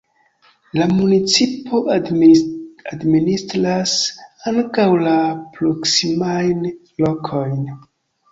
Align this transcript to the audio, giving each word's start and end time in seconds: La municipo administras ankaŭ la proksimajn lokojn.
La 0.77 0.85
municipo 0.91 1.81
administras 1.97 3.93
ankaŭ 4.53 4.87
la 5.03 5.13
proksimajn 5.59 6.67
lokojn. 7.05 7.63